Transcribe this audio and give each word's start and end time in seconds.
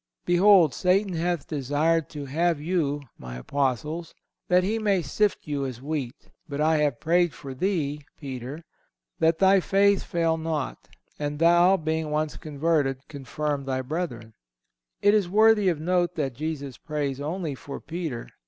"Behold, 0.25 0.73
Satan 0.73 1.13
hath 1.13 1.45
desired 1.47 2.09
to 2.09 2.25
have 2.25 2.59
you 2.59 3.03
(My 3.19 3.35
Apostles), 3.35 4.15
that 4.47 4.63
he 4.63 4.79
may 4.79 5.03
sift 5.03 5.45
you 5.45 5.63
as 5.63 5.79
wheat. 5.79 6.31
But 6.49 6.59
I 6.59 6.77
have 6.77 6.99
prayed 6.99 7.35
for 7.35 7.53
thee 7.53 8.01
(Peter) 8.17 8.63
that 9.19 9.37
thy 9.37 9.59
faith 9.59 10.01
fail 10.01 10.37
not; 10.37 10.87
and 11.19 11.37
thou, 11.37 11.77
being 11.77 12.09
once 12.09 12.35
converted, 12.35 13.07
confirm 13.09 13.65
thy 13.65 13.83
brethren."(179) 13.83 14.31
It 15.03 15.13
is 15.13 15.29
worthy 15.29 15.69
of 15.69 15.79
note 15.79 16.15
that 16.15 16.33
Jesus 16.33 16.79
prays 16.79 17.21
only 17.21 17.53
for 17.53 17.79
Peter. 17.79 18.27